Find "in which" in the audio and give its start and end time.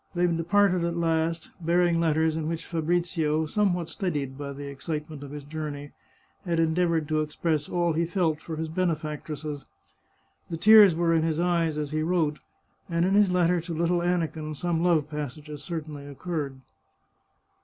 2.35-2.65